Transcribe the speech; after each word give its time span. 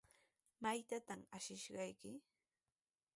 ¿Maytrawtaq 0.63 1.21
ashishayki? 1.37 2.11